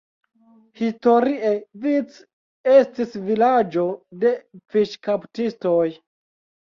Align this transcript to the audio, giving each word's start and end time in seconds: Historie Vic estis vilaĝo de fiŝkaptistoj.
Historie 0.79 1.51
Vic 1.83 2.17
estis 2.77 3.13
vilaĝo 3.29 3.87
de 4.25 4.33
fiŝkaptistoj. 4.73 5.89